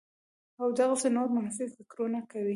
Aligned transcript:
او 0.61 0.67
دغسې 0.79 1.07
نور 1.17 1.27
منفي 1.35 1.65
فکرونه 1.75 2.19
کوي 2.31 2.49